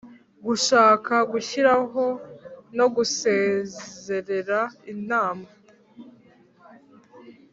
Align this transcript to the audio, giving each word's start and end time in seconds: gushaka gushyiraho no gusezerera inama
gushaka 0.45 1.13
gushyiraho 1.31 2.05
no 2.77 2.85
gusezerera 2.95 4.59
inama 4.93 5.47